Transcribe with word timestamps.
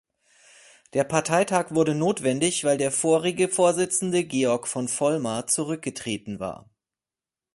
Der 0.93 1.03
Parteitag 1.03 1.69
wurde 1.75 1.93
notwendig, 1.93 2.63
weil 2.63 2.79
der 2.79 2.91
vorige 2.91 3.47
Vorsitzende 3.49 4.23
Georg 4.23 4.67
von 4.67 4.87
Vollmar 4.87 5.45
zurückgetreten 5.45 6.39
war. 6.39 6.67